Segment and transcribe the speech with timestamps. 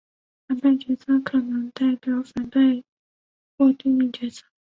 [0.47, 2.83] 反派角色可能代表反派
[3.55, 4.41] 或对立角色。